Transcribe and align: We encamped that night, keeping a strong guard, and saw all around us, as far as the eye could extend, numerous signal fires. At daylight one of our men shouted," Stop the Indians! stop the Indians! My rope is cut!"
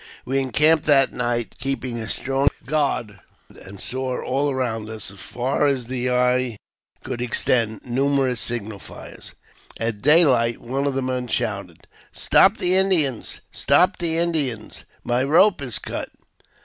We 0.25 0.39
encamped 0.39 0.85
that 0.85 1.13
night, 1.13 1.59
keeping 1.59 1.99
a 1.99 2.07
strong 2.07 2.47
guard, 2.65 3.19
and 3.49 3.79
saw 3.79 4.19
all 4.19 4.49
around 4.49 4.89
us, 4.89 5.11
as 5.11 5.19
far 5.21 5.67
as 5.67 5.85
the 5.85 6.09
eye 6.09 6.57
could 7.03 7.21
extend, 7.21 7.81
numerous 7.85 8.39
signal 8.39 8.79
fires. 8.79 9.35
At 9.79 10.01
daylight 10.01 10.59
one 10.59 10.87
of 10.87 10.95
our 10.95 11.03
men 11.03 11.27
shouted," 11.27 11.85
Stop 12.11 12.57
the 12.57 12.73
Indians! 12.75 13.41
stop 13.51 13.99
the 13.99 14.17
Indians! 14.17 14.85
My 15.03 15.23
rope 15.23 15.61
is 15.61 15.77
cut!" 15.77 16.09